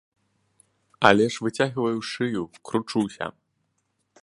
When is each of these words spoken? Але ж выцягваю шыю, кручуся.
Але 1.09 1.27
ж 1.35 1.43
выцягваю 1.47 1.99
шыю, 2.13 2.43
кручуся. 2.69 3.27